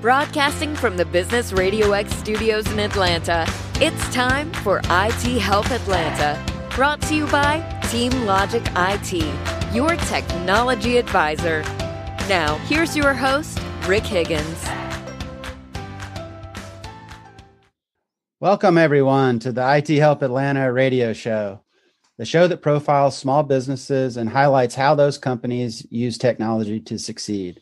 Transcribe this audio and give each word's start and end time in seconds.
Broadcasting 0.00 0.76
from 0.76 0.96
the 0.96 1.04
Business 1.04 1.52
Radio 1.52 1.90
X 1.90 2.14
studios 2.14 2.70
in 2.70 2.78
Atlanta, 2.78 3.44
it's 3.80 4.14
time 4.14 4.52
for 4.52 4.80
IT 4.84 5.40
Help 5.40 5.68
Atlanta. 5.72 6.40
Brought 6.76 7.02
to 7.02 7.16
you 7.16 7.26
by 7.26 7.58
Team 7.90 8.12
Logic 8.24 8.62
IT, 8.76 9.74
your 9.74 9.96
technology 9.96 10.98
advisor. 10.98 11.62
Now, 12.28 12.58
here's 12.68 12.96
your 12.96 13.12
host, 13.12 13.58
Rick 13.88 14.04
Higgins. 14.04 14.64
Welcome, 18.38 18.78
everyone, 18.78 19.40
to 19.40 19.50
the 19.50 19.78
IT 19.78 19.88
Help 19.98 20.22
Atlanta 20.22 20.72
radio 20.72 21.12
show, 21.12 21.62
the 22.18 22.24
show 22.24 22.46
that 22.46 22.62
profiles 22.62 23.18
small 23.18 23.42
businesses 23.42 24.16
and 24.16 24.30
highlights 24.30 24.76
how 24.76 24.94
those 24.94 25.18
companies 25.18 25.84
use 25.90 26.16
technology 26.18 26.78
to 26.82 27.00
succeed. 27.00 27.60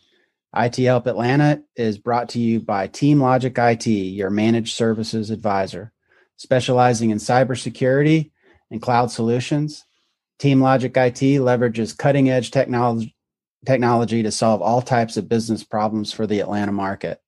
IT 0.56 0.78
Help 0.78 1.06
Atlanta 1.06 1.62
is 1.76 1.98
brought 1.98 2.30
to 2.30 2.38
you 2.38 2.60
by 2.60 2.86
Team 2.86 3.20
Logic 3.20 3.54
IT, 3.56 3.86
your 3.86 4.30
managed 4.30 4.74
services 4.74 5.30
advisor, 5.30 5.92
specializing 6.36 7.10
in 7.10 7.18
cybersecurity 7.18 8.30
and 8.70 8.80
cloud 8.80 9.10
solutions. 9.10 9.84
Team 10.38 10.62
Logic 10.62 10.96
IT 10.96 11.40
leverages 11.40 11.96
cutting 11.96 12.30
edge 12.30 12.50
technology, 12.50 13.14
technology 13.66 14.22
to 14.22 14.30
solve 14.30 14.62
all 14.62 14.80
types 14.80 15.18
of 15.18 15.28
business 15.28 15.62
problems 15.62 16.12
for 16.12 16.26
the 16.26 16.40
Atlanta 16.40 16.72
market. 16.72 17.20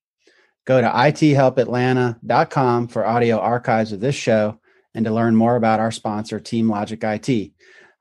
Go 0.65 0.81
to 0.81 0.89
ithelpatlanta.com 0.89 2.89
for 2.89 3.07
audio 3.07 3.39
archives 3.39 3.93
of 3.93 4.01
this 4.01 4.15
show 4.15 4.59
and 4.95 5.05
to 5.05 5.13
learn 5.13 5.37
more 5.37 5.57
about 5.57 5.81
our 5.81 5.91
sponsor, 5.91 6.41
Team 6.41 6.71
Logic 6.71 7.03
IT. 7.03 7.53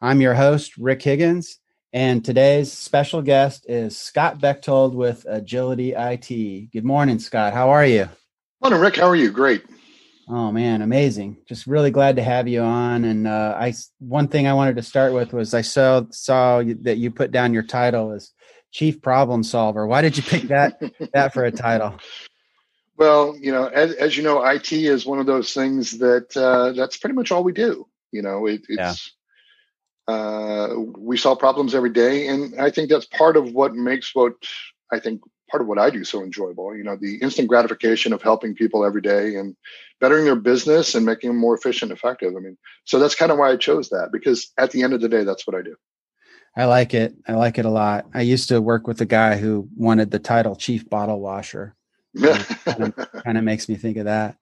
I'm 0.01 0.21
your 0.21 0.35
host, 0.35 0.77
Rick 0.77 1.01
Higgins, 1.01 1.59
and 1.93 2.23
today's 2.23 2.71
special 2.71 3.21
guest 3.21 3.65
is 3.69 3.97
Scott 3.97 4.39
Bechtold 4.39 4.93
with 4.93 5.25
Agility 5.27 5.93
IT. 5.93 6.71
Good 6.71 6.85
morning, 6.85 7.19
Scott. 7.19 7.53
How 7.53 7.69
are 7.69 7.85
you? 7.85 8.09
Morning, 8.61 8.79
Rick. 8.79 8.97
How 8.97 9.07
are 9.07 9.15
you? 9.15 9.31
Great. 9.31 9.63
Oh 10.29 10.51
man, 10.51 10.81
amazing! 10.81 11.37
Just 11.47 11.67
really 11.67 11.89
glad 11.89 12.17
to 12.17 12.23
have 12.23 12.49
you 12.49 12.61
on. 12.61 13.05
And 13.05 13.27
uh, 13.27 13.55
I, 13.57 13.73
one 13.99 14.27
thing 14.27 14.45
I 14.45 14.53
wanted 14.53 14.75
to 14.75 14.83
start 14.83 15.13
with 15.13 15.31
was 15.31 15.53
I 15.53 15.61
saw 15.61 16.03
saw 16.11 16.61
that 16.81 16.97
you 16.97 17.11
put 17.11 17.31
down 17.31 17.53
your 17.53 17.63
title 17.63 18.11
as 18.11 18.33
Chief 18.71 19.01
Problem 19.01 19.41
Solver. 19.41 19.87
Why 19.87 20.01
did 20.01 20.17
you 20.17 20.23
pick 20.23 20.43
that 20.49 20.81
that 21.13 21.33
for 21.33 21.45
a 21.45 21.51
title? 21.51 21.95
Well, 22.97 23.37
you 23.39 23.51
know, 23.51 23.67
as, 23.67 23.93
as 23.93 24.17
you 24.17 24.23
know, 24.23 24.43
IT 24.43 24.73
is 24.73 25.05
one 25.05 25.19
of 25.19 25.27
those 25.27 25.53
things 25.53 25.99
that 25.99 26.35
uh, 26.35 26.73
that's 26.73 26.97
pretty 26.97 27.15
much 27.15 27.31
all 27.31 27.43
we 27.43 27.53
do. 27.53 27.87
You 28.11 28.21
know, 28.21 28.47
it, 28.47 28.65
it's 28.67 28.77
yeah. 28.77 28.93
Uh, 30.07 30.69
we 30.97 31.17
solve 31.17 31.39
problems 31.39 31.75
every 31.75 31.89
day, 31.89 32.27
and 32.27 32.59
I 32.59 32.69
think 32.69 32.89
that's 32.89 33.05
part 33.05 33.37
of 33.37 33.51
what 33.51 33.75
makes 33.75 34.15
what 34.15 34.33
I 34.91 34.99
think 34.99 35.21
part 35.49 35.61
of 35.61 35.67
what 35.67 35.79
I 35.79 35.89
do 35.89 36.03
so 36.03 36.23
enjoyable. 36.23 36.75
You 36.75 36.83
know, 36.83 36.97
the 36.99 37.17
instant 37.17 37.47
gratification 37.47 38.13
of 38.13 38.21
helping 38.21 38.55
people 38.55 38.85
every 38.85 39.01
day 39.01 39.35
and 39.35 39.55
bettering 39.99 40.25
their 40.25 40.35
business 40.35 40.95
and 40.95 41.05
making 41.05 41.29
them 41.29 41.37
more 41.37 41.55
efficient, 41.55 41.91
effective. 41.91 42.33
I 42.35 42.39
mean, 42.39 42.57
so 42.85 42.99
that's 42.99 43.15
kind 43.15 43.31
of 43.31 43.37
why 43.37 43.51
I 43.51 43.57
chose 43.57 43.89
that 43.89 44.09
because 44.11 44.51
at 44.57 44.71
the 44.71 44.83
end 44.83 44.93
of 44.93 45.01
the 45.01 45.09
day, 45.09 45.23
that's 45.23 45.47
what 45.47 45.55
I 45.55 45.61
do. 45.61 45.75
I 46.55 46.65
like 46.65 46.93
it. 46.93 47.15
I 47.27 47.33
like 47.33 47.59
it 47.59 47.65
a 47.65 47.69
lot. 47.69 48.07
I 48.13 48.21
used 48.21 48.49
to 48.49 48.61
work 48.61 48.87
with 48.87 48.99
a 49.01 49.05
guy 49.05 49.37
who 49.37 49.69
wanted 49.75 50.09
the 50.09 50.19
title 50.19 50.55
chief 50.55 50.89
bottle 50.89 51.19
washer. 51.19 51.75
kind, 52.19 52.93
of, 52.97 53.23
kind 53.23 53.37
of 53.37 53.43
makes 53.43 53.69
me 53.69 53.75
think 53.75 53.97
of 53.97 54.05
that. 54.05 54.37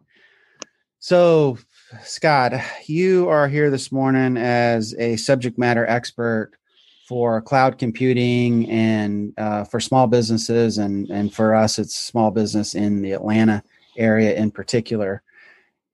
So, 1.00 1.58
Scott, 2.04 2.54
you 2.88 3.30
are 3.30 3.48
here 3.48 3.70
this 3.70 3.92
morning 3.92 4.38
as 4.38 4.96
a 4.96 5.18
subject 5.18 5.60
matter 5.60 5.86
expert 5.86 6.52
for 7.08 7.44
cloud 7.44 7.78
computing 7.78 8.68
and 8.72 9.34
uh, 9.38 9.64
for 9.66 9.80
small 9.80 10.08
businesses 10.08 10.80
and 10.80 11.08
and 11.12 11.32
for 11.32 11.54
us 11.54 11.78
it's 11.78 11.94
small 11.94 12.32
business 12.32 12.74
in 12.74 13.04
the 13.04 13.12
atlanta 13.12 13.62
area 13.98 14.36
in 14.36 14.50
particular. 14.50 15.22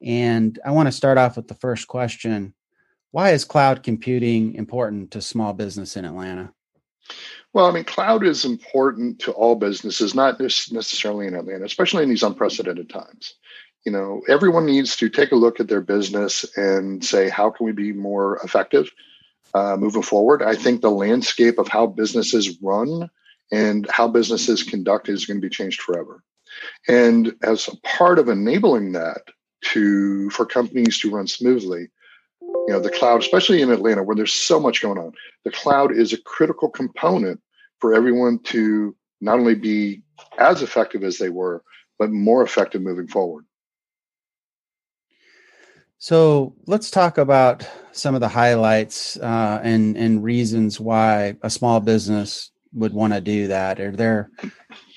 And 0.02 0.58
i 0.64 0.72
want 0.72 0.88
to 0.88 0.94
start 0.94 1.17
off 1.17 1.36
with 1.36 1.50
the 1.50 1.56
first 1.56 1.90
question. 1.90 2.53
Why 3.12 3.31
is 3.31 3.44
cloud 3.44 3.84
computing 3.84 4.56
important 4.56 5.12
to 5.12 5.22
small 5.22 5.52
business 5.52 5.97
in 5.97 6.06
atlanta? 6.06 6.53
Well 7.52 7.66
i 7.66 7.72
mean 7.72 7.84
cloud 7.84 8.23
is 8.23 8.46
important 8.46 9.19
to 9.19 9.34
all 9.34 9.56
businesses 9.56 10.16
not 10.16 10.38
just 10.38 10.72
necessarily 10.72 11.28
in 11.28 11.35
atlanta 11.35 11.66
especially 11.66 12.03
in 12.03 12.09
these 12.09 12.23
unprecedented 12.23 12.90
times 12.90 13.35
you 13.86 13.92
know 13.92 14.22
everyone 14.28 14.66
needs 14.66 14.96
to 14.96 15.09
take 15.09 15.31
a 15.31 15.36
look 15.36 15.59
at 15.59 15.68
their 15.68 15.81
business 15.81 16.46
and 16.58 17.03
say 17.03 17.30
how 17.30 17.50
can 17.50 17.66
we 17.66 17.72
be 17.72 17.94
more 17.94 18.38
effective 18.44 18.92
uh, 19.53 19.75
moving 19.78 20.02
forward. 20.02 20.42
I 20.42 20.56
think 20.56 20.81
the 20.81 20.92
landscape 20.92 21.58
of 21.58 21.68
how 21.68 21.88
businesses 21.88 22.58
run 22.62 23.09
and 23.52 23.88
how 23.90 24.08
businesses 24.08 24.64
conduct 24.64 25.09
is 25.09 25.25
going 25.25 25.41
to 25.41 25.46
be 25.46 25.53
changed 25.53 25.81
forever. 25.81 26.24
And 26.88 27.36
as 27.44 27.68
a 27.68 27.75
part 27.78 28.20
of 28.20 28.30
enabling 28.30 28.94
that 28.94 29.22
to 29.62 30.30
for 30.31 30.46
companies 30.46 31.00
to 31.00 31.12
run 31.12 31.28
smoothly, 31.28 31.90
you 32.68 32.74
know, 32.74 32.80
the 32.80 32.90
cloud, 32.90 33.22
especially 33.22 33.62
in 33.62 33.72
Atlanta 33.72 34.03
where 34.03 34.16
there's 34.16 34.34
so 34.34 34.59
much 34.59 34.81
going 34.81 34.97
on, 34.97 35.14
the 35.44 35.52
cloud 35.52 35.91
is 35.91 36.14
a 36.14 36.22
critical 36.22 36.70
component 36.70 37.41
for 37.80 37.94
everyone 37.94 38.40
to 38.40 38.96
not 39.20 39.40
only 39.40 39.56
be 39.56 40.02
as 40.38 40.62
effective 40.62 41.03
as 41.03 41.18
they 41.18 41.30
were, 41.30 41.64
but 42.00 42.12
more 42.12 42.41
effective 42.41 42.81
moving 42.81 43.08
forward. 43.08 43.46
So 46.01 46.56
let's 46.66 46.89
talk 46.89 47.19
about 47.19 47.63
some 47.91 48.16
of 48.16 48.22
the 48.22 48.28
highlights 48.28 49.17
uh, 49.17 49.62
and 49.63 49.95
and 49.95 50.23
reasons 50.23 50.79
why 50.79 51.35
a 51.44 51.50
small 51.51 51.79
business 51.79 52.50
would 52.73 52.91
want 52.91 53.13
to 53.13 53.22
do 53.22 53.50
that. 53.50 53.79
Are 53.79 53.91
there 53.91 54.31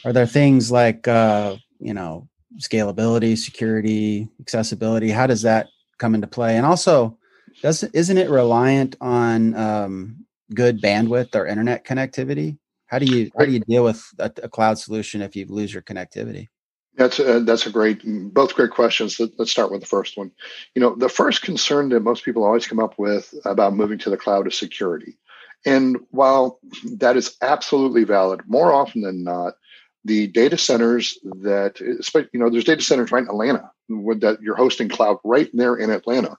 are 0.06 0.14
there 0.14 0.26
things 0.26 0.72
like 0.72 1.06
uh, 1.06 1.56
you 1.78 1.92
know 1.92 2.26
scalability, 2.56 3.36
security, 3.36 4.30
accessibility? 4.40 5.10
How 5.10 5.26
does 5.26 5.42
that 5.42 5.66
come 5.98 6.14
into 6.14 6.26
play? 6.26 6.56
And 6.56 6.64
also, 6.64 7.18
does 7.60 7.82
isn't 7.82 8.16
it 8.16 8.30
reliant 8.30 8.96
on 9.02 9.54
um, 9.56 10.24
good 10.54 10.80
bandwidth 10.80 11.34
or 11.34 11.46
internet 11.46 11.84
connectivity? 11.84 12.56
How 12.86 12.98
do 12.98 13.04
you 13.04 13.30
how 13.38 13.44
do 13.44 13.52
you 13.52 13.60
deal 13.60 13.84
with 13.84 14.02
a, 14.18 14.32
a 14.42 14.48
cloud 14.48 14.78
solution 14.78 15.20
if 15.20 15.36
you 15.36 15.44
lose 15.50 15.70
your 15.70 15.82
connectivity? 15.82 16.48
That's 16.96 17.18
a, 17.18 17.40
that's 17.40 17.66
a 17.66 17.70
great, 17.70 18.02
both 18.04 18.54
great 18.54 18.70
questions. 18.70 19.20
Let's 19.36 19.50
start 19.50 19.72
with 19.72 19.80
the 19.80 19.86
first 19.86 20.16
one. 20.16 20.30
You 20.74 20.80
know, 20.80 20.94
the 20.94 21.08
first 21.08 21.42
concern 21.42 21.88
that 21.88 22.00
most 22.00 22.24
people 22.24 22.44
always 22.44 22.66
come 22.66 22.78
up 22.78 22.98
with 22.98 23.34
about 23.44 23.74
moving 23.74 23.98
to 23.98 24.10
the 24.10 24.16
cloud 24.16 24.46
is 24.46 24.56
security. 24.56 25.18
And 25.66 25.98
while 26.10 26.60
that 26.98 27.16
is 27.16 27.36
absolutely 27.42 28.04
valid, 28.04 28.42
more 28.46 28.72
often 28.72 29.00
than 29.00 29.24
not, 29.24 29.54
the 30.04 30.26
data 30.26 30.58
centers 30.58 31.18
that, 31.42 31.80
you 31.80 32.38
know, 32.38 32.50
there's 32.50 32.64
data 32.64 32.82
centers 32.82 33.10
right 33.10 33.22
in 33.22 33.28
Atlanta 33.28 33.70
that 33.88 34.38
you're 34.42 34.56
hosting 34.56 34.88
cloud 34.88 35.16
right 35.24 35.48
there 35.54 35.76
in 35.76 35.90
Atlanta 35.90 36.36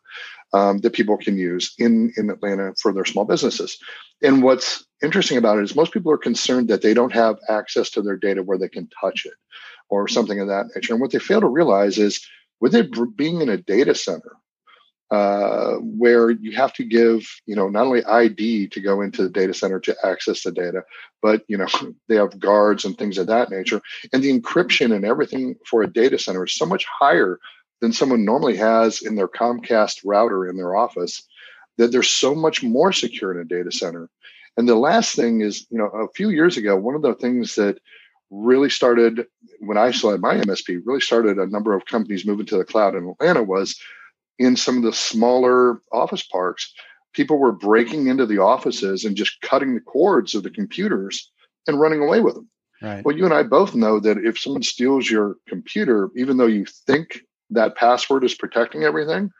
um, 0.53 0.77
that 0.79 0.93
people 0.93 1.17
can 1.17 1.37
use 1.37 1.73
in, 1.79 2.13
in 2.17 2.29
Atlanta 2.29 2.73
for 2.79 2.93
their 2.93 3.05
small 3.05 3.25
businesses. 3.25 3.77
And 4.21 4.43
what's 4.43 4.85
interesting 5.03 5.37
about 5.37 5.57
it 5.57 5.63
is 5.63 5.75
most 5.75 5.91
people 5.91 6.11
are 6.11 6.17
concerned 6.17 6.67
that 6.69 6.81
they 6.81 6.93
don't 6.93 7.13
have 7.13 7.37
access 7.49 7.89
to 7.91 8.01
their 8.01 8.17
data 8.17 8.43
where 8.43 8.57
they 8.57 8.69
can 8.69 8.87
touch 9.01 9.25
it 9.25 9.33
or 9.89 10.07
something 10.07 10.39
of 10.39 10.47
that 10.47 10.67
nature. 10.75 10.93
And 10.93 11.01
what 11.01 11.11
they 11.11 11.19
fail 11.19 11.41
to 11.41 11.47
realize 11.47 11.97
is 11.97 12.25
with 12.59 12.75
it 12.75 12.89
being 13.15 13.41
in 13.41 13.49
a 13.49 13.57
data 13.57 13.95
center, 13.95 14.37
uh, 15.11 15.75
where 15.75 16.31
you 16.31 16.51
have 16.53 16.73
to 16.73 16.83
give, 16.83 17.27
you 17.45 17.55
know, 17.55 17.69
not 17.69 17.85
only 17.85 18.03
ID 18.05 18.67
to 18.67 18.81
go 18.81 19.01
into 19.01 19.23
the 19.23 19.29
data 19.29 19.53
center 19.53 19.79
to 19.79 19.95
access 20.03 20.43
the 20.43 20.51
data, 20.51 20.83
but 21.21 21.43
you 21.47 21.57
know 21.57 21.67
they 22.07 22.15
have 22.15 22.39
guards 22.39 22.85
and 22.85 22.97
things 22.97 23.17
of 23.17 23.27
that 23.27 23.51
nature, 23.51 23.81
and 24.11 24.23
the 24.23 24.39
encryption 24.39 24.95
and 24.95 25.05
everything 25.05 25.55
for 25.65 25.83
a 25.83 25.91
data 25.91 26.17
center 26.17 26.45
is 26.45 26.55
so 26.55 26.65
much 26.65 26.85
higher 26.85 27.39
than 27.81 27.93
someone 27.93 28.25
normally 28.25 28.55
has 28.55 29.01
in 29.01 29.15
their 29.15 29.27
Comcast 29.27 30.01
router 30.03 30.47
in 30.47 30.57
their 30.57 30.75
office. 30.75 31.23
That 31.77 31.91
they're 31.91 32.03
so 32.03 32.33
much 32.33 32.63
more 32.63 32.93
secure 32.93 33.33
in 33.33 33.39
a 33.39 33.43
data 33.43 33.69
center. 33.69 34.09
And 34.55 34.67
the 34.67 34.75
last 34.75 35.13
thing 35.13 35.41
is, 35.41 35.67
you 35.69 35.77
know, 35.77 35.87
a 35.87 36.07
few 36.15 36.29
years 36.29 36.55
ago, 36.55 36.77
one 36.77 36.95
of 36.95 37.01
the 37.01 37.15
things 37.15 37.55
that 37.55 37.79
really 38.35 38.69
started 38.69 39.25
when 39.59 39.77
I 39.77 39.91
saw 39.91 40.15
my 40.17 40.35
MSP, 40.35 40.81
really 40.85 41.01
started 41.01 41.37
a 41.37 41.47
number 41.47 41.73
of 41.73 41.85
companies 41.85 42.25
moving 42.25 42.45
to 42.47 42.57
the 42.57 42.65
cloud 42.65 42.95
in 42.95 43.07
Atlanta 43.07 43.43
was 43.43 43.79
in 44.37 44.55
some 44.55 44.77
of 44.77 44.83
the 44.83 44.93
smaller 44.93 45.81
office 45.91 46.23
parks, 46.23 46.73
people 47.13 47.37
were 47.37 47.51
breaking 47.51 48.07
into 48.07 48.25
the 48.25 48.39
offices 48.39 49.05
and 49.05 49.15
just 49.15 49.39
cutting 49.41 49.73
the 49.73 49.81
cords 49.81 50.35
of 50.35 50.43
the 50.43 50.49
computers 50.49 51.31
and 51.67 51.79
running 51.79 52.01
away 52.01 52.19
with 52.19 52.35
them. 52.35 52.49
Right. 52.81 53.03
Well, 53.05 53.15
you 53.15 53.23
and 53.25 53.33
I 53.33 53.43
both 53.43 53.73
know 53.73 53.99
that 54.01 54.17
if 54.17 54.37
someone 54.37 54.63
steals 54.63 55.09
your 55.09 55.37
computer, 55.47 56.09
even 56.15 56.37
though 56.37 56.45
you 56.45 56.65
think 56.65 57.21
that 57.49 57.77
password 57.77 58.23
is 58.25 58.35
protecting 58.35 58.83
everything, 58.83 59.31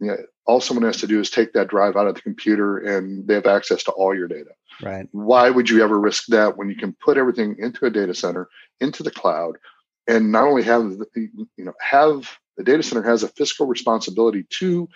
you 0.00 0.08
know, 0.08 0.16
all 0.46 0.60
someone 0.60 0.84
has 0.84 0.98
to 0.98 1.06
do 1.06 1.20
is 1.20 1.30
take 1.30 1.52
that 1.52 1.68
drive 1.68 1.96
out 1.96 2.06
of 2.06 2.14
the 2.14 2.20
computer 2.20 2.78
and 2.78 3.26
they 3.26 3.34
have 3.34 3.46
access 3.46 3.82
to 3.84 3.90
all 3.92 4.14
your 4.14 4.28
data. 4.28 4.50
Right. 4.80 5.08
Why 5.12 5.50
would 5.50 5.68
you 5.68 5.82
ever 5.82 5.98
risk 5.98 6.26
that 6.28 6.56
when 6.56 6.68
you 6.68 6.76
can 6.76 6.96
put 7.04 7.18
everything 7.18 7.56
into 7.58 7.86
a 7.86 7.90
data 7.90 8.14
center, 8.14 8.48
into 8.80 9.02
the 9.02 9.10
cloud, 9.10 9.56
and 10.06 10.30
not 10.30 10.44
only 10.44 10.62
have 10.62 10.96
you 11.16 11.48
know 11.58 11.72
have 11.80 12.30
the 12.56 12.64
data 12.64 12.82
center 12.82 13.02
has 13.02 13.22
a 13.22 13.28
fiscal 13.28 13.66
responsibility 13.66 14.44
to 14.58 14.88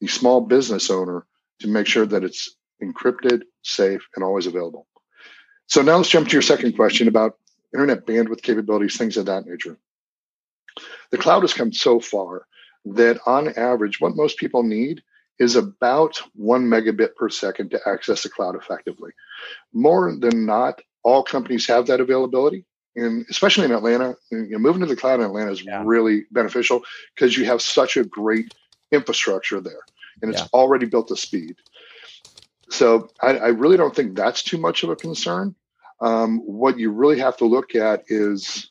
the 0.00 0.08
small 0.08 0.40
business 0.40 0.90
owner 0.90 1.26
to 1.60 1.68
make 1.68 1.86
sure 1.86 2.06
that 2.06 2.24
it's 2.24 2.54
encrypted, 2.82 3.42
safe, 3.62 4.06
and 4.14 4.24
always 4.24 4.46
available. 4.46 4.86
So 5.66 5.82
now 5.82 5.96
let's 5.96 6.08
jump 6.08 6.28
to 6.28 6.32
your 6.32 6.42
second 6.42 6.74
question 6.76 7.08
about 7.08 7.36
internet 7.74 8.06
bandwidth 8.06 8.42
capabilities, 8.42 8.96
things 8.96 9.16
of 9.16 9.26
that 9.26 9.46
nature. 9.46 9.78
The 11.10 11.18
cloud 11.18 11.42
has 11.42 11.54
come 11.54 11.72
so 11.72 12.00
far 12.00 12.46
that 12.84 13.20
on 13.26 13.48
average, 13.56 14.00
what 14.00 14.16
most 14.16 14.38
people 14.38 14.62
need 14.62 15.02
is 15.38 15.56
about 15.56 16.20
one 16.34 16.64
megabit 16.64 17.14
per 17.14 17.28
second 17.28 17.70
to 17.70 17.80
access 17.86 18.22
the 18.22 18.28
cloud 18.28 18.56
effectively. 18.56 19.12
More 19.72 20.14
than 20.18 20.46
not, 20.46 20.80
all 21.04 21.22
companies 21.22 21.66
have 21.68 21.86
that 21.86 22.00
availability. 22.00 22.64
And 22.96 23.24
especially 23.30 23.66
in 23.66 23.72
Atlanta, 23.72 24.16
you 24.32 24.48
know, 24.50 24.58
moving 24.58 24.80
to 24.80 24.86
the 24.86 24.96
cloud 24.96 25.20
in 25.20 25.26
Atlanta 25.26 25.52
is 25.52 25.64
yeah. 25.64 25.82
really 25.84 26.24
beneficial 26.32 26.82
because 27.14 27.36
you 27.36 27.44
have 27.44 27.62
such 27.62 27.96
a 27.96 28.04
great 28.04 28.52
infrastructure 28.90 29.60
there 29.60 29.82
and 30.20 30.32
it's 30.32 30.40
yeah. 30.40 30.48
already 30.52 30.86
built 30.86 31.08
to 31.08 31.16
speed. 31.16 31.56
So 32.70 33.08
I, 33.22 33.38
I, 33.38 33.48
really 33.48 33.76
don't 33.76 33.94
think 33.94 34.14
that's 34.14 34.42
too 34.42 34.58
much 34.58 34.82
of 34.82 34.90
a 34.90 34.96
concern. 34.96 35.54
Um, 36.00 36.40
what 36.40 36.78
you 36.78 36.90
really 36.90 37.18
have 37.18 37.36
to 37.38 37.44
look 37.44 37.74
at 37.74 38.04
is 38.08 38.70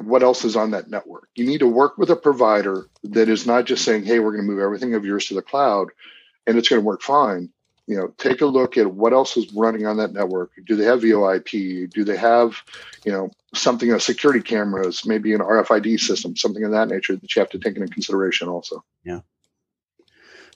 what 0.00 0.22
else 0.22 0.44
is 0.44 0.56
on 0.56 0.70
that 0.72 0.90
network. 0.90 1.28
You 1.34 1.46
need 1.46 1.58
to 1.58 1.66
work 1.66 1.98
with 1.98 2.10
a 2.10 2.16
provider 2.16 2.86
that 3.04 3.28
is 3.28 3.46
not 3.46 3.64
just 3.64 3.84
saying, 3.84 4.04
"Hey, 4.04 4.18
we're 4.18 4.32
going 4.32 4.44
to 4.44 4.50
move 4.50 4.60
everything 4.60 4.94
of 4.94 5.04
yours 5.04 5.26
to 5.26 5.34
the 5.34 5.42
cloud, 5.42 5.88
and 6.46 6.56
it's 6.56 6.68
going 6.68 6.80
to 6.80 6.86
work 6.86 7.02
fine." 7.02 7.50
You 7.86 7.96
know, 7.96 8.14
take 8.16 8.40
a 8.40 8.46
look 8.46 8.78
at 8.78 8.94
what 8.94 9.12
else 9.12 9.36
is 9.36 9.52
running 9.52 9.86
on 9.86 9.96
that 9.96 10.12
network. 10.12 10.52
Do 10.66 10.76
they 10.76 10.84
have 10.84 11.00
VoIP? 11.00 11.90
Do 11.90 12.04
they 12.04 12.16
have, 12.16 12.62
you 13.04 13.10
know, 13.12 13.30
something, 13.54 13.92
a 13.92 14.00
security 14.00 14.40
cameras, 14.40 15.04
maybe 15.04 15.34
an 15.34 15.40
RFID 15.40 15.98
system, 15.98 16.36
something 16.36 16.64
of 16.64 16.70
that 16.72 16.88
nature 16.88 17.16
that 17.16 17.34
you 17.34 17.40
have 17.40 17.50
to 17.50 17.58
take 17.58 17.76
into 17.76 17.88
consideration 17.88 18.48
also. 18.48 18.82
Yeah. 19.04 19.20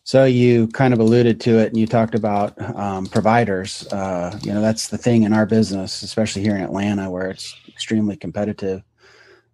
So 0.05 0.25
you 0.25 0.69
kind 0.69 0.95
of 0.95 1.01
alluded 1.01 1.41
to 1.43 1.59
it, 1.59 1.69
and 1.69 1.77
you 1.77 1.87
talked 1.87 2.15
about 2.15 2.61
um, 2.77 3.07
providers. 3.07 3.87
Uh, 3.89 4.39
you 4.43 4.55
know, 4.55 4.61
that's 4.61 4.87
the 4.87 4.97
thing 4.97 5.25
in 5.25 5.33
our 5.33 5.47
business, 5.47 6.03
especially 6.03 6.43
here 6.43 6.55
in 6.55 6.63
Atlanta, 6.63 7.11
where 7.11 7.29
it's 7.29 7.57
extremely 7.67 8.17
competitive. 8.17 8.83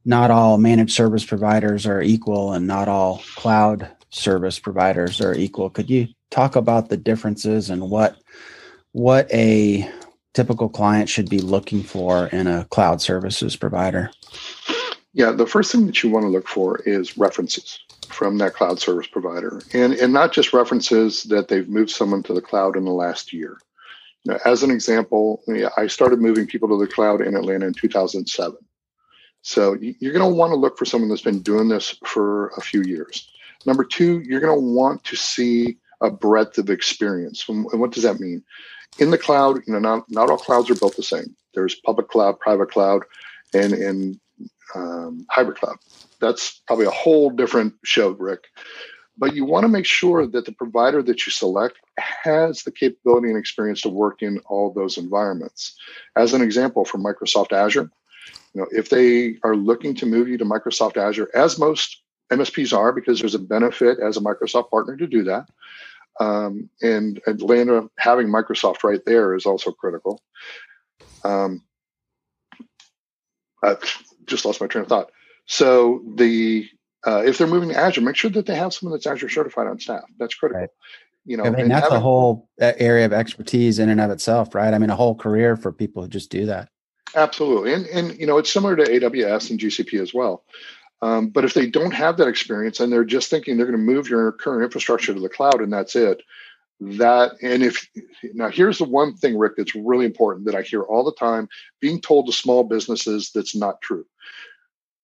Not 0.05 0.31
all 0.31 0.59
managed 0.59 0.93
service 0.93 1.25
providers 1.25 1.87
are 1.87 2.03
equal, 2.03 2.53
and 2.53 2.67
not 2.67 2.89
all 2.89 3.23
cloud 3.37 3.89
service 4.11 4.59
providers 4.59 5.21
are 5.21 5.35
equal. 5.35 5.71
Could 5.71 5.89
you 5.89 6.09
talk 6.31 6.57
about 6.57 6.89
the 6.89 6.97
differences 6.97 7.71
and 7.71 7.91
what 7.91 8.17
what 8.93 9.33
a 9.33 9.89
typical 10.35 10.69
client 10.69 11.09
should 11.09 11.31
be 11.31 11.39
looking 11.39 11.83
for 11.83 12.27
in 12.27 12.47
a 12.47 12.65
cloud 12.67 13.01
services 13.01 13.57
provider? 13.57 14.11
Yeah, 15.15 15.31
the 15.31 15.47
first 15.47 15.73
thing 15.73 15.87
that 15.87 16.03
you 16.03 16.11
want 16.11 16.25
to 16.25 16.31
look 16.31 16.49
for 16.49 16.81
is 16.81 17.19
references 17.19 17.79
from 18.09 18.39
that 18.39 18.55
cloud 18.55 18.81
service 18.81 19.07
provider, 19.07 19.63
and 19.73 19.93
and 19.95 20.13
not 20.13 20.33
just 20.33 20.53
references 20.53 21.25
that 21.25 21.49
they've 21.49 21.69
moved 21.69 21.91
someone 21.91 22.23
to 22.25 22.35
the 22.35 22.41
cloud 22.41 22.77
in 22.77 22.85
the 22.85 22.93
last 22.93 23.33
year. 23.33 23.59
Now, 24.25 24.39
as 24.45 24.63
an 24.63 24.71
example, 24.71 25.43
I 25.77 25.87
started 25.89 26.21
moving 26.21 26.47
people 26.47 26.69
to 26.69 26.79
the 26.79 26.91
cloud 26.91 27.21
in 27.21 27.35
Atlanta 27.35 27.67
in 27.67 27.75
2007. 27.75 28.57
So 29.43 29.77
you're 29.81 30.13
going 30.13 30.29
to 30.29 30.37
want 30.37 30.53
to 30.53 30.57
look 30.57 30.79
for 30.79 30.85
someone 30.85 31.09
that's 31.09 31.23
been 31.23 31.43
doing 31.43 31.69
this 31.69 31.99
for 32.05 32.49
a 32.57 32.61
few 32.61 32.83
years. 32.83 33.31
Number 33.67 33.85
two, 33.85 34.21
you're 34.21 34.41
going 34.41 34.57
to 34.57 34.65
want 34.65 35.05
to 35.05 35.17
see 35.17 35.79
a 36.01 36.11
breadth 36.11 36.59
of 36.59 36.71
experience. 36.71 37.49
And 37.49 37.67
what 37.73 37.93
does 37.93 38.05
that 38.05 38.21
mean? 38.21 38.43
In 38.99 39.11
the 39.11 39.19
cloud, 39.19 39.61
you 39.67 39.73
know, 39.73 39.79
not, 39.79 40.11
not 40.11 40.31
all 40.31 40.39
clouds 40.39 40.71
are 40.71 40.75
built 40.75 40.97
the 40.97 41.03
same. 41.03 41.35
There's 41.55 41.75
public 41.75 42.09
cloud, 42.09 42.39
private 42.41 42.71
cloud, 42.71 43.03
and, 43.55 43.73
and 43.73 44.21
um, 44.75 45.27
hybrid 45.31 45.59
cloud 45.59 45.77
that's 46.23 46.63
probably 46.67 46.87
a 46.87 46.91
whole 46.91 47.29
different 47.29 47.75
show, 47.85 48.11
Rick. 48.11 48.45
But 49.19 49.35
you 49.35 49.45
want 49.45 49.65
to 49.65 49.69
make 49.69 49.85
sure 49.85 50.27
that 50.27 50.47
the 50.47 50.53
provider 50.53 51.03
that 51.03 51.27
you 51.27 51.33
select 51.33 51.77
has 51.99 52.63
the 52.63 52.71
capability 52.71 53.29
and 53.29 53.37
experience 53.37 53.83
to 53.83 53.91
work 53.91 54.23
in 54.23 54.39
all 54.47 54.73
those 54.73 54.97
environments. 54.97 55.77
As 56.17 56.33
an 56.33 56.41
example, 56.41 56.87
for 56.87 56.97
Microsoft 56.97 57.53
Azure, 57.53 57.91
you 58.55 58.61
know, 58.61 58.67
if 58.71 58.91
they 58.91 59.37
are 59.45 59.57
looking 59.57 59.95
to 59.97 60.07
move 60.07 60.29
you 60.29 60.39
to 60.39 60.45
Microsoft 60.45 60.97
Azure, 60.97 61.31
as 61.35 61.59
most 61.59 62.03
MSPs 62.31 62.77
are, 62.77 62.93
because 62.93 63.21
there's 63.21 63.35
a 63.35 63.39
benefit 63.39 63.99
as 63.99 64.17
a 64.17 64.21
Microsoft 64.21 64.71
partner 64.71 64.97
to 64.97 65.07
do 65.07 65.25
that. 65.25 65.49
Um, 66.21 66.69
and 66.83 67.21
Atlanta 67.27 67.89
having 67.99 68.29
Microsoft 68.29 68.85
right 68.85 69.01
there 69.07 69.35
is 69.35 69.47
also 69.47 69.73
critical. 69.73 70.23
Um, 71.25 71.63
I 73.63 73.77
just 74.27 74.45
lost 74.45 74.61
my 74.61 74.67
train 74.67 74.83
of 74.83 74.89
thought. 74.89 75.11
So 75.47 76.03
the 76.17 76.69
uh, 77.07 77.23
if 77.25 77.39
they're 77.39 77.47
moving 77.47 77.71
to 77.71 77.77
Azure, 77.77 78.01
make 78.01 78.17
sure 78.17 78.31
that 78.31 78.47
they 78.47 78.55
have 78.55 78.73
someone 78.73 78.97
that's 78.97 79.07
Azure 79.07 79.29
certified 79.29 79.67
on 79.67 79.81
staff. 79.81 80.05
That's 80.19 80.35
critical. 80.35 80.61
Right. 80.61 80.71
You 81.25 81.37
know, 81.37 81.45
I 81.45 81.51
mean 81.51 81.69
that's 81.69 81.85
having, 81.85 81.99
a 81.99 82.01
whole 82.01 82.49
area 82.59 83.07
of 83.07 83.13
expertise 83.13 83.79
in 83.79 83.89
and 83.89 84.01
of 84.01 84.11
itself, 84.11 84.55
right? 84.55 84.75
I 84.75 84.79
mean, 84.79 84.91
a 84.91 84.97
whole 84.97 85.15
career 85.15 85.57
for 85.57 85.73
people 85.73 86.03
who 86.03 86.09
just 86.09 86.31
do 86.31 86.47
that. 86.47 86.69
Absolutely, 87.15 87.75
and 87.75 87.87
and 87.87 88.19
you 88.19 88.27
know, 88.27 88.39
it's 88.39 88.53
similar 88.53 88.77
to 88.77 88.85
AWS 88.85 89.51
and 89.51 89.61
GCP 89.61 90.01
as 90.01 90.15
well. 90.15 90.45
Um, 91.03 91.29
but 91.29 91.45
if 91.45 91.55
they 91.55 91.67
don't 91.69 91.93
have 91.93 92.17
that 92.19 92.29
experience 92.29 92.81
and 92.81 92.93
they're 92.93 93.05
just 93.05 93.29
thinking 93.31 93.57
they're 93.57 93.67
going 93.67 93.79
to 93.79 93.93
move 93.93 94.09
your 94.09 94.33
current 94.33 94.65
infrastructure 94.65 95.13
to 95.13 95.21
the 95.21 95.29
cloud 95.29 95.61
and 95.61 95.73
that's 95.73 95.97
it, 95.97 96.23
that 96.81 97.33
and 97.43 97.63
if 97.63 97.89
now 98.35 98.49
here's 98.49 98.79
the 98.79 98.85
one 98.85 99.17
thing, 99.17 99.37
Rick, 99.39 99.55
that's 99.57 99.75
really 99.75 100.07
important 100.07 100.47
that 100.47 100.55
I 100.55 100.63
hear 100.63 100.83
all 100.83 101.05
the 101.05 101.15
time 101.15 101.49
being 101.81 102.01
told 102.01 102.27
to 102.27 102.33
small 102.33 102.65
businesses 102.65 103.31
that's 103.35 103.57
not 103.57 103.81
true 103.83 104.05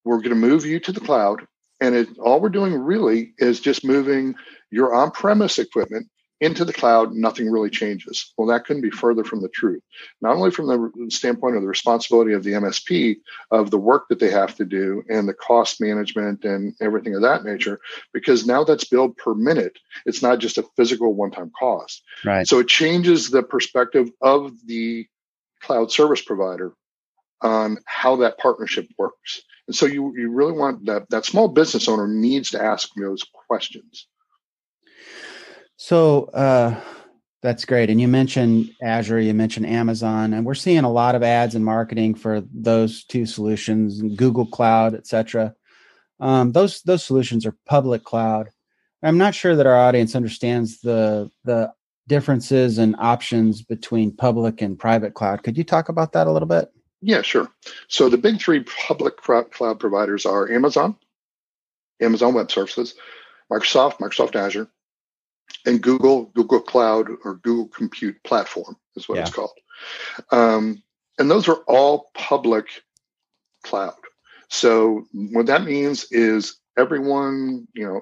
we're 0.05 0.19
going 0.19 0.31
to 0.31 0.37
move 0.37 0.65
you 0.65 0.81
to 0.81 0.93
the 0.93 1.01
cloud. 1.01 1.47
And 1.81 1.95
it, 1.95 2.09
all 2.19 2.41
we're 2.41 2.49
doing 2.49 2.75
really 2.75 3.35
is 3.39 3.61
just 3.61 3.85
moving 3.85 4.35
your 4.71 4.95
on 4.95 5.11
premise 5.11 5.59
equipment 5.59 6.09
into 6.41 6.65
the 6.65 6.73
cloud. 6.73 7.13
Nothing 7.13 7.51
really 7.51 7.71
changes. 7.71 8.33
Well, 8.37 8.49
that 8.49 8.65
couldn't 8.65 8.83
be 8.83 8.91
further 8.91 9.25
from 9.25 9.43
the 9.43 9.49
truth. 9.49 9.83
Not 10.21 10.37
only 10.37 10.51
from 10.51 10.67
the 10.67 11.11
standpoint 11.11 11.57
of 11.57 11.63
the 11.63 11.69
responsibility 11.69 12.33
of 12.33 12.45
the 12.45 12.53
MSP, 12.53 13.17
of 13.51 13.71
the 13.71 13.79
work 13.79 14.09
that 14.09 14.21
they 14.21 14.31
have 14.31 14.55
to 14.57 14.65
do, 14.65 15.03
and 15.09 15.29
the 15.29 15.35
cost 15.35 15.81
management 15.81 16.45
and 16.45 16.75
everything 16.81 17.15
of 17.15 17.23
that 17.23 17.45
nature, 17.45 17.81
because 18.13 18.47
now 18.47 18.65
that's 18.65 18.85
billed 18.85 19.17
per 19.17 19.35
minute. 19.35 19.79
It's 20.07 20.23
not 20.23 20.39
just 20.39 20.59
a 20.59 20.67
physical 20.77 21.15
one 21.15 21.31
time 21.31 21.51
cost. 21.59 22.03
Right. 22.25 22.47
So 22.47 22.61
it 22.61 22.69
changes 22.69 23.31
the 23.31 23.43
perspective 23.43 24.11
of 24.21 24.53
the 24.67 25.07
cloud 25.61 25.91
service 25.91 26.23
provider 26.23 26.73
on 27.41 27.79
how 27.85 28.17
that 28.17 28.39
partnership 28.39 28.89
works. 28.99 29.43
And 29.67 29.77
so 29.77 29.87
you, 29.87 30.15
you 30.17 30.31
really 30.31 30.53
want 30.53 30.87
that 30.87 31.11
that 31.11 31.25
small 31.25 31.49
business 31.49 31.89
owner 31.89 32.09
needs 32.09 32.51
to 32.51 32.63
ask 32.63 32.89
those 32.97 33.25
questions. 33.47 34.07
So 35.81 36.25
uh, 36.35 36.79
that's 37.41 37.65
great. 37.65 37.89
And 37.89 38.01
you 38.01 38.09
mentioned 38.09 38.73
Azure, 38.83 39.21
you 39.21 39.33
mentioned 39.33 39.67
Amazon, 39.67 40.35
and 40.35 40.45
we're 40.45 40.55
seeing 40.55 40.83
a 40.83 40.91
lot 40.91 41.15
of 41.15 41.23
ads 41.23 41.55
and 41.55 41.65
marketing 41.65 42.17
for 42.17 42.43
those 42.53 43.05
two 43.05 43.25
solutions, 43.25 44.03
Google 44.17 44.47
Cloud, 44.47 44.95
et 44.95 45.07
cetera. 45.07 45.55
Um, 46.19 46.51
those 46.51 46.83
those 46.83 47.05
solutions 47.05 47.47
are 47.47 47.57
public 47.65 48.03
cloud. 48.03 48.49
I'm 49.05 49.19
not 49.19 49.37
sure 49.37 49.55
that 49.55 49.67
our 49.67 49.77
audience 49.77 50.17
understands 50.17 50.81
the 50.81 51.31
the 51.45 51.73
differences 52.09 52.79
and 52.79 52.97
options 52.99 53.63
between 53.63 54.17
public 54.17 54.61
and 54.61 54.77
private 54.77 55.15
cloud. 55.15 55.45
Could 55.45 55.57
you 55.57 55.63
talk 55.63 55.89
about 55.89 56.13
that 56.15 56.27
a 56.27 56.33
little 56.33 56.49
bit? 56.49 56.73
Yeah, 57.03 57.23
sure. 57.23 57.49
So 57.87 58.09
the 58.09 58.19
big 58.19 58.41
three 58.41 58.65
public 58.65 59.19
cloud 59.19 59.79
providers 59.79 60.27
are 60.27 60.51
Amazon, 60.51 60.97
Amazon 62.01 62.35
Web 62.35 62.51
Services, 62.51 62.95
Microsoft, 63.53 63.99
Microsoft 63.99 64.35
Azure, 64.35 64.69
and 65.67 65.83
Google, 65.83 66.27
Google 66.35 66.61
Cloud 66.61 67.09
or 67.25 67.35
Google 67.37 67.69
Compute 67.69 68.23
Platform 68.25 68.77
is 68.97 69.09
what 69.09 69.17
yeah. 69.17 69.23
it's 69.23 69.33
called. 69.33 69.51
Um, 70.31 70.83
and 71.19 71.31
those 71.31 71.49
are 71.49 71.63
all 71.67 72.11
public 72.15 72.67
cloud. 73.65 73.95
So 74.49 75.07
what 75.13 75.47
that 75.47 75.65
means 75.65 76.07
is 76.11 76.57
everyone, 76.77 77.67
you 77.75 77.85
know, 77.85 78.01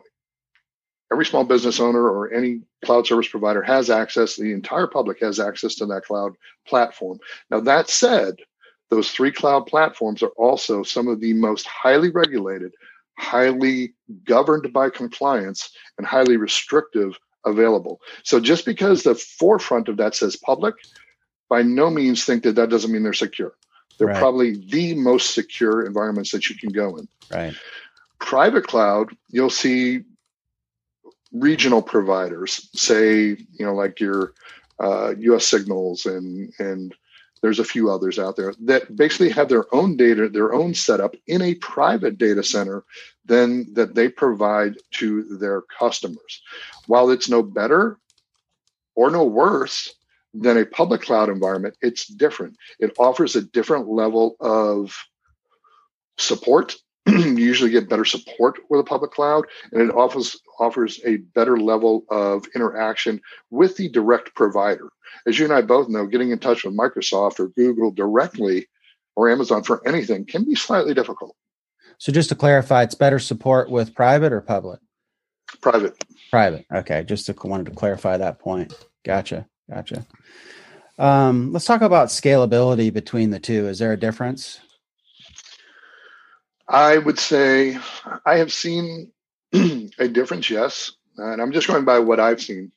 every 1.12 1.24
small 1.24 1.44
business 1.44 1.80
owner 1.80 2.08
or 2.08 2.32
any 2.32 2.62
cloud 2.84 3.06
service 3.06 3.28
provider 3.28 3.62
has 3.62 3.90
access, 3.90 4.36
the 4.36 4.52
entire 4.52 4.86
public 4.86 5.20
has 5.20 5.40
access 5.40 5.74
to 5.76 5.86
that 5.86 6.04
cloud 6.04 6.34
platform. 6.66 7.18
Now, 7.50 7.60
that 7.60 7.88
said, 7.88 8.36
those 8.90 9.10
three 9.10 9.32
cloud 9.32 9.66
platforms 9.66 10.22
are 10.22 10.32
also 10.36 10.82
some 10.82 11.08
of 11.08 11.20
the 11.20 11.32
most 11.32 11.66
highly 11.66 12.10
regulated, 12.10 12.72
highly 13.18 13.94
governed 14.24 14.72
by 14.72 14.90
compliance, 14.90 15.70
and 15.98 16.06
highly 16.06 16.36
restrictive 16.36 17.18
available. 17.46 18.00
So 18.24 18.40
just 18.40 18.66
because 18.66 19.02
the 19.02 19.14
forefront 19.14 19.88
of 19.88 19.96
that 19.96 20.14
says 20.14 20.36
public, 20.36 20.74
by 21.48 21.62
no 21.62 21.88
means 21.90 22.24
think 22.24 22.42
that 22.42 22.56
that 22.56 22.70
doesn't 22.70 22.92
mean 22.92 23.02
they're 23.02 23.12
secure. 23.12 23.54
They're 23.98 24.08
right. 24.08 24.18
probably 24.18 24.56
the 24.56 24.94
most 24.94 25.34
secure 25.34 25.86
environments 25.86 26.32
that 26.32 26.50
you 26.50 26.56
can 26.56 26.70
go 26.70 26.96
in. 26.96 27.08
Right. 27.30 27.54
Private 28.18 28.66
cloud, 28.66 29.16
you'll 29.30 29.50
see 29.50 30.00
regional 31.32 31.82
providers, 31.82 32.68
say, 32.74 33.28
you 33.28 33.64
know, 33.64 33.74
like 33.74 34.00
your 34.00 34.32
uh, 34.78 35.14
U.S. 35.18 35.46
Signals 35.46 36.04
and 36.06 36.52
and 36.58 36.94
there's 37.42 37.58
a 37.58 37.64
few 37.64 37.90
others 37.90 38.18
out 38.18 38.36
there 38.36 38.54
that 38.64 38.96
basically 38.96 39.30
have 39.30 39.48
their 39.48 39.72
own 39.74 39.96
data, 39.96 40.28
their 40.28 40.54
own 40.54 40.74
setup 40.74 41.14
in 41.26 41.42
a 41.42 41.54
private 41.54 42.18
data 42.18 42.42
center 42.42 42.84
than 43.24 43.72
that 43.74 43.94
they 43.94 44.08
provide 44.08 44.76
to 44.92 45.36
their 45.38 45.62
customers. 45.62 46.42
While 46.86 47.10
it's 47.10 47.28
no 47.28 47.42
better 47.42 47.98
or 48.94 49.10
no 49.10 49.24
worse 49.24 49.94
than 50.32 50.58
a 50.58 50.66
public 50.66 51.02
cloud 51.02 51.28
environment, 51.28 51.76
it's 51.80 52.06
different. 52.06 52.56
It 52.78 52.94
offers 52.98 53.36
a 53.36 53.42
different 53.42 53.88
level 53.88 54.36
of 54.40 54.96
support. 56.18 56.76
you 57.36 57.36
usually 57.36 57.70
get 57.70 57.88
better 57.88 58.04
support 58.04 58.58
with 58.68 58.80
a 58.80 58.84
public 58.84 59.12
cloud, 59.12 59.46
and 59.72 59.80
it 59.82 59.94
offers 59.94 60.36
offers 60.58 61.00
a 61.04 61.18
better 61.18 61.58
level 61.58 62.04
of 62.10 62.46
interaction 62.54 63.20
with 63.50 63.76
the 63.76 63.88
direct 63.88 64.34
provider. 64.34 64.88
As 65.26 65.38
you 65.38 65.44
and 65.44 65.54
I 65.54 65.62
both 65.62 65.88
know, 65.88 66.06
getting 66.06 66.30
in 66.30 66.38
touch 66.38 66.64
with 66.64 66.76
Microsoft 66.76 67.38
or 67.38 67.48
Google 67.48 67.90
directly 67.90 68.66
or 69.14 69.30
Amazon 69.30 69.62
for 69.62 69.86
anything 69.86 70.24
can 70.24 70.44
be 70.44 70.54
slightly 70.54 70.94
difficult. 70.94 71.36
So 71.98 72.12
just 72.12 72.28
to 72.28 72.34
clarify, 72.34 72.82
it's 72.82 72.94
better 72.94 73.18
support 73.18 73.70
with 73.70 73.94
private 73.94 74.32
or 74.32 74.40
public? 74.40 74.80
Private. 75.60 75.96
Private. 76.30 76.66
Okay. 76.72 77.04
Just 77.04 77.26
to, 77.26 77.34
wanted 77.44 77.66
to 77.66 77.72
clarify 77.72 78.16
that 78.16 78.38
point. 78.38 78.74
Gotcha. 79.04 79.46
Gotcha. 79.70 80.06
Um, 80.98 81.52
let's 81.52 81.64
talk 81.64 81.82
about 81.82 82.08
scalability 82.08 82.92
between 82.92 83.30
the 83.30 83.38
two. 83.38 83.68
Is 83.68 83.78
there 83.78 83.92
a 83.92 83.98
difference? 83.98 84.60
I 86.68 86.98
would 86.98 87.18
say 87.18 87.78
I 88.24 88.38
have 88.38 88.52
seen 88.52 89.12
a 89.52 90.08
difference, 90.08 90.50
yes. 90.50 90.92
And 91.16 91.40
I'm 91.40 91.52
just 91.52 91.68
going 91.68 91.84
by 91.84 92.00
what 92.00 92.20
I've 92.20 92.42
seen. 92.42 92.72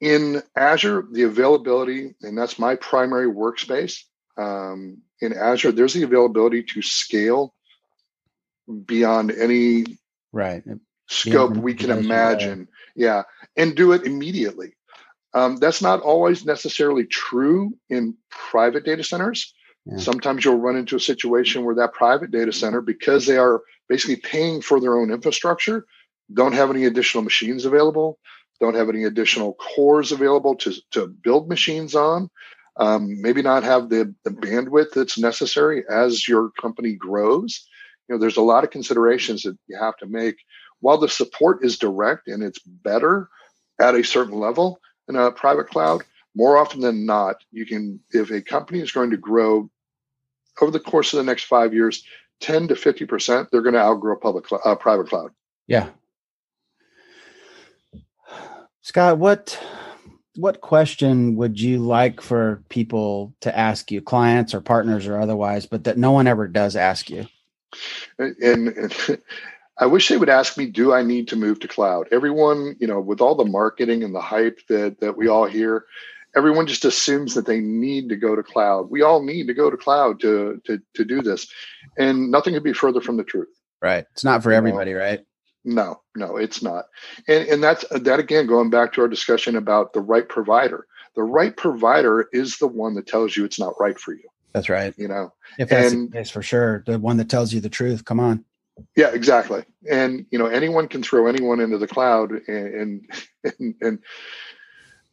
In 0.00 0.42
Azure, 0.56 1.06
the 1.12 1.24
availability, 1.24 2.14
and 2.22 2.38
that's 2.38 2.58
my 2.58 2.76
primary 2.76 3.26
workspace. 3.26 4.02
Um, 4.38 4.98
in 5.20 5.34
Azure, 5.34 5.72
there's 5.72 5.92
the 5.92 6.04
availability 6.04 6.62
to 6.62 6.80
scale 6.80 7.54
beyond 8.86 9.32
any 9.32 9.98
right 10.32 10.62
scope 11.08 11.56
we 11.56 11.74
can 11.74 11.90
imagine. 11.90 12.60
Right. 12.60 12.68
Yeah, 12.96 13.22
and 13.56 13.76
do 13.76 13.92
it 13.92 14.06
immediately. 14.06 14.74
Um, 15.34 15.56
that's 15.56 15.82
not 15.82 16.00
always 16.00 16.44
necessarily 16.44 17.04
true 17.04 17.76
in 17.88 18.16
private 18.30 18.84
data 18.84 19.04
centers. 19.04 19.54
Sometimes 19.98 20.44
you'll 20.44 20.58
run 20.58 20.76
into 20.76 20.96
a 20.96 21.00
situation 21.00 21.64
where 21.64 21.74
that 21.74 21.92
private 21.92 22.30
data 22.30 22.52
center, 22.52 22.80
because 22.80 23.26
they 23.26 23.36
are 23.36 23.62
basically 23.88 24.16
paying 24.16 24.62
for 24.62 24.78
their 24.78 24.96
own 24.96 25.10
infrastructure, 25.10 25.84
don't 26.32 26.54
have 26.54 26.70
any 26.70 26.84
additional 26.84 27.24
machines 27.24 27.64
available, 27.64 28.18
don't 28.60 28.76
have 28.76 28.88
any 28.88 29.04
additional 29.04 29.54
cores 29.54 30.12
available 30.12 30.54
to, 30.56 30.74
to 30.92 31.08
build 31.08 31.48
machines 31.48 31.94
on, 31.94 32.30
um, 32.76 33.20
maybe 33.20 33.42
not 33.42 33.64
have 33.64 33.88
the, 33.88 34.14
the 34.24 34.30
bandwidth 34.30 34.92
that's 34.92 35.18
necessary 35.18 35.84
as 35.90 36.28
your 36.28 36.50
company 36.60 36.94
grows. 36.94 37.66
You 38.08 38.14
know, 38.14 38.20
there's 38.20 38.36
a 38.36 38.42
lot 38.42 38.64
of 38.64 38.70
considerations 38.70 39.42
that 39.42 39.58
you 39.66 39.76
have 39.76 39.96
to 39.98 40.06
make. 40.06 40.36
While 40.80 40.98
the 40.98 41.08
support 41.08 41.64
is 41.64 41.78
direct 41.78 42.28
and 42.28 42.42
it's 42.42 42.60
better 42.60 43.28
at 43.80 43.94
a 43.94 44.04
certain 44.04 44.38
level, 44.38 44.78
in 45.08 45.16
a 45.16 45.32
private 45.32 45.68
cloud, 45.68 46.04
more 46.36 46.56
often 46.56 46.80
than 46.80 47.04
not, 47.04 47.36
you 47.50 47.66
can, 47.66 47.98
if 48.12 48.30
a 48.30 48.40
company 48.40 48.80
is 48.80 48.92
going 48.92 49.10
to 49.10 49.16
grow 49.16 49.68
over 50.60 50.70
the 50.70 50.80
course 50.80 51.12
of 51.12 51.18
the 51.18 51.24
next 51.24 51.44
five 51.44 51.74
years, 51.74 52.04
10 52.40 52.68
to 52.68 52.74
50%, 52.74 53.50
they're 53.50 53.62
going 53.62 53.74
to 53.74 53.80
outgrow 53.80 54.16
public 54.16 54.48
cl- 54.48 54.62
uh, 54.64 54.74
private 54.74 55.08
cloud. 55.08 55.30
Yeah. 55.66 55.88
Scott, 58.82 59.18
what 59.18 59.58
what 60.36 60.60
question 60.60 61.36
would 61.36 61.60
you 61.60 61.78
like 61.78 62.20
for 62.20 62.62
people 62.68 63.34
to 63.40 63.56
ask 63.56 63.90
you, 63.90 64.00
clients 64.00 64.54
or 64.54 64.60
partners 64.60 65.06
or 65.06 65.20
otherwise, 65.20 65.66
but 65.66 65.84
that 65.84 65.98
no 65.98 66.12
one 66.12 66.26
ever 66.26 66.48
does 66.48 66.76
ask 66.76 67.10
you? 67.10 67.26
And, 68.18 68.36
and 68.68 69.22
I 69.78 69.86
wish 69.86 70.08
they 70.08 70.16
would 70.16 70.28
ask 70.28 70.56
me, 70.56 70.66
do 70.66 70.92
I 70.92 71.02
need 71.02 71.28
to 71.28 71.36
move 71.36 71.60
to 71.60 71.68
cloud? 71.68 72.08
Everyone, 72.10 72.76
you 72.78 72.86
know, 72.86 73.00
with 73.00 73.20
all 73.20 73.34
the 73.34 73.44
marketing 73.44 74.02
and 74.02 74.14
the 74.14 74.20
hype 74.20 74.60
that 74.68 75.00
that 75.00 75.16
we 75.16 75.28
all 75.28 75.46
hear, 75.46 75.84
everyone 76.36 76.66
just 76.66 76.84
assumes 76.84 77.34
that 77.34 77.46
they 77.46 77.60
need 77.60 78.08
to 78.08 78.16
go 78.16 78.36
to 78.36 78.42
cloud. 78.42 78.90
We 78.90 79.02
all 79.02 79.22
need 79.22 79.46
to 79.46 79.54
go 79.54 79.70
to 79.70 79.76
cloud 79.76 80.20
to 80.20 80.60
to 80.64 80.80
to 80.94 81.04
do 81.04 81.22
this. 81.22 81.46
And 81.98 82.30
nothing 82.30 82.54
could 82.54 82.64
be 82.64 82.72
further 82.72 83.00
from 83.00 83.16
the 83.16 83.24
truth. 83.24 83.48
Right. 83.82 84.04
It's 84.12 84.24
not 84.24 84.42
for 84.42 84.52
everybody, 84.52 84.92
right? 84.92 85.20
No, 85.64 86.00
no, 86.16 86.36
it's 86.36 86.62
not. 86.62 86.86
And 87.28 87.48
and 87.48 87.62
that's 87.62 87.84
that 87.90 88.18
again 88.18 88.46
going 88.46 88.70
back 88.70 88.92
to 88.94 89.02
our 89.02 89.08
discussion 89.08 89.56
about 89.56 89.92
the 89.92 90.00
right 90.00 90.28
provider. 90.28 90.86
The 91.16 91.22
right 91.22 91.56
provider 91.56 92.28
is 92.32 92.58
the 92.58 92.68
one 92.68 92.94
that 92.94 93.06
tells 93.06 93.36
you 93.36 93.44
it's 93.44 93.58
not 93.58 93.74
right 93.80 93.98
for 93.98 94.12
you. 94.12 94.28
That's 94.52 94.68
right. 94.68 94.94
You 94.96 95.08
know, 95.08 95.32
if 95.58 95.68
that's 95.68 95.92
and, 95.92 96.10
the 96.10 96.18
case 96.18 96.30
for 96.30 96.42
sure, 96.42 96.82
the 96.86 96.98
one 96.98 97.16
that 97.18 97.28
tells 97.28 97.52
you 97.52 97.60
the 97.60 97.68
truth. 97.68 98.04
Come 98.04 98.20
on. 98.20 98.44
Yeah, 98.96 99.08
exactly. 99.12 99.64
And 99.90 100.26
you 100.30 100.38
know, 100.38 100.46
anyone 100.46 100.88
can 100.88 101.02
throw 101.02 101.26
anyone 101.26 101.60
into 101.60 101.78
the 101.78 101.86
cloud 101.86 102.32
and 102.48 103.06
and 103.44 103.74
and, 103.80 103.98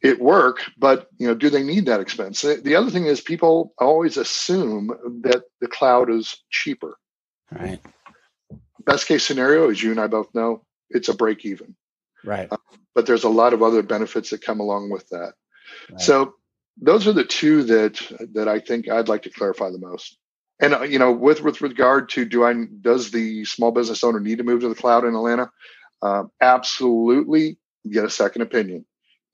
it 0.02 0.20
work, 0.20 0.62
but 0.78 1.08
you 1.18 1.26
know, 1.26 1.34
do 1.34 1.50
they 1.50 1.62
need 1.62 1.86
that 1.86 2.00
expense? 2.00 2.42
The 2.42 2.76
other 2.76 2.90
thing 2.90 3.06
is 3.06 3.20
people 3.20 3.74
always 3.78 4.16
assume 4.16 4.88
that 5.22 5.42
the 5.60 5.66
cloud 5.66 6.10
is 6.10 6.36
cheaper. 6.50 6.96
Right. 7.50 7.80
Best 8.84 9.06
case 9.06 9.24
scenario, 9.24 9.70
as 9.70 9.82
you 9.82 9.90
and 9.90 10.00
I 10.00 10.06
both 10.06 10.32
know, 10.34 10.64
it's 10.90 11.08
a 11.08 11.14
break 11.14 11.44
even. 11.44 11.74
Right. 12.24 12.48
Uh, 12.50 12.56
but 12.94 13.06
there's 13.06 13.24
a 13.24 13.28
lot 13.28 13.52
of 13.52 13.62
other 13.62 13.82
benefits 13.82 14.30
that 14.30 14.42
come 14.42 14.60
along 14.60 14.90
with 14.90 15.08
that. 15.08 15.34
Right. 15.90 16.00
So 16.00 16.34
those 16.80 17.06
are 17.06 17.12
the 17.12 17.24
two 17.24 17.64
that 17.64 18.00
that 18.34 18.48
I 18.48 18.60
think 18.60 18.88
I'd 18.88 19.08
like 19.08 19.22
to 19.22 19.30
clarify 19.30 19.70
the 19.70 19.78
most. 19.78 20.16
And 20.60 20.74
uh, 20.74 20.82
you 20.82 20.98
know, 20.98 21.12
with 21.12 21.42
with 21.42 21.60
regard 21.60 22.08
to 22.10 22.24
do 22.24 22.44
I 22.44 22.54
does 22.80 23.10
the 23.10 23.44
small 23.44 23.72
business 23.72 24.04
owner 24.04 24.20
need 24.20 24.38
to 24.38 24.44
move 24.44 24.60
to 24.60 24.68
the 24.68 24.74
cloud 24.74 25.04
in 25.04 25.14
Atlanta? 25.14 25.50
Um, 26.02 26.30
absolutely, 26.40 27.58
get 27.90 28.04
a 28.04 28.10
second 28.10 28.42
opinion. 28.42 28.84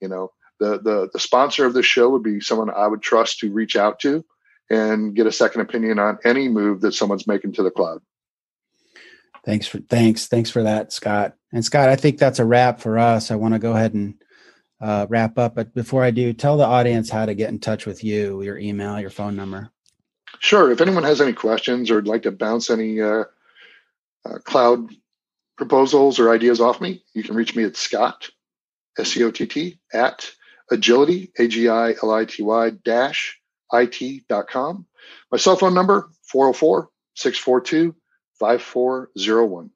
You 0.01 0.09
know, 0.09 0.33
the 0.61 0.79
the 0.81 1.11
the 1.13 1.19
sponsor 1.19 1.67
of 1.67 1.75
this 1.75 1.87
show 1.87 2.11
would 2.11 2.23
be 2.23 2.41
someone 2.41 2.71
I 2.71 2.87
would 2.87 3.03
trust 3.03 3.41
to 3.41 3.53
reach 3.53 3.77
out 3.77 4.01
to 4.01 4.25
and 4.71 5.15
get 5.15 5.27
a 5.27 5.33
second 5.33 5.61
opinion 5.61 5.99
on 5.99 6.19
any 6.25 6.49
move 6.49 6.81
that 6.81 6.95
someone's 6.95 7.27
making 7.27 7.53
to 7.55 7.63
the 7.63 7.71
cloud. 7.71 8.01
Thanks 9.45 9.67
for 9.67 9.79
thanks 9.79 10.27
thanks 10.27 10.51
for 10.51 10.63
that, 10.63 10.93
Scott. 10.93 11.35
And 11.53 11.65
Scott, 11.65 11.89
I 11.89 11.97
think 11.97 12.19
that's 12.19 12.39
a 12.39 12.45
wrap 12.45 12.81
for 12.81 12.99
us. 12.99 13.31
I 13.31 13.37
want 13.37 13.55
to 13.55 13.61
go 13.61 13.73
ahead 13.73 13.95
and 13.95 14.15
uh, 14.81 15.07
wrap 15.09 15.39
up, 15.39 15.55
but 15.55 15.75
before 15.75 16.03
I 16.03 16.11
do, 16.11 16.33
tell 16.33 16.57
the 16.57 16.65
audience 16.65 17.11
how 17.11 17.27
to 17.27 17.35
get 17.35 17.51
in 17.51 17.59
touch 17.59 17.87
with 17.87 18.03
you, 18.03 18.43
your 18.43 18.59
email, 18.59 19.01
your 19.01 19.11
phone 19.11 19.37
number. 19.37 19.71
Sure. 20.41 20.73
If 20.73 20.81
anyone 20.81 21.05
has 21.05 21.21
any 21.21 21.33
questions 21.33 21.91
or 21.91 21.97
would 21.97 22.09
like 22.09 22.23
to 22.23 22.33
bounce 22.33 22.71
any 22.71 23.01
uh, 23.01 23.25
uh, 24.27 24.39
cloud 24.45 24.91
proposals 25.57 26.19
or 26.19 26.33
ideas 26.33 26.61
off 26.61 26.81
me, 26.81 27.03
you 27.15 27.23
can 27.23 27.37
reach 27.37 27.55
me 27.55 27.65
at 27.65 27.77
Scott, 27.77 28.31
S 28.99 29.13
C 29.13 29.23
O 29.23 29.31
T 29.31 29.47
T, 29.47 29.79
at 29.93 30.31
agility, 30.71 31.33
A 31.39 31.49
G 31.49 31.69
I 31.69 31.95
L 32.03 32.11
I 32.11 32.25
T 32.25 32.43
Y 32.43 32.71
dash 32.85 33.39
IT.com. 33.73 34.87
My 35.31 35.39
cell 35.39 35.57
phone 35.57 35.75
number, 35.75 36.09
404 36.29 36.89
642 37.15 37.95
5401. 38.39 39.71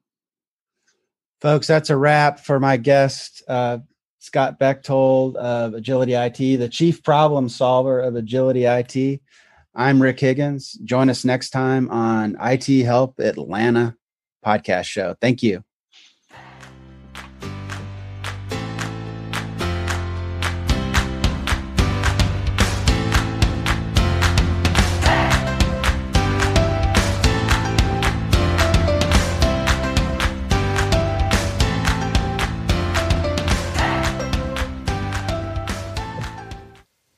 Folks, 1.41 1.67
that's 1.67 1.89
a 1.89 1.97
wrap 1.97 2.39
for 2.41 2.59
my 2.59 2.77
guest, 2.77 3.43
uh, 3.47 3.79
Scott 4.19 4.59
Bechtold 4.59 5.37
of 5.37 5.73
Agility 5.73 6.13
IT, 6.13 6.57
the 6.57 6.67
chief 6.67 7.01
problem 7.01 7.47
solver 7.47 8.01
of 8.01 8.15
Agility 8.15 8.65
IT. 8.65 9.21
I'm 9.73 10.01
Rick 10.01 10.19
Higgins. 10.19 10.73
Join 10.83 11.09
us 11.09 11.23
next 11.23 11.51
time 11.51 11.89
on 11.89 12.35
IT 12.41 12.67
Help 12.83 13.19
Atlanta 13.19 13.95
podcast 14.45 14.85
show. 14.85 15.15
Thank 15.21 15.41
you. 15.41 15.63